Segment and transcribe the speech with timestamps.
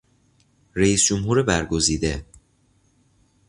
[0.75, 2.25] رئیس جمهور برگزیده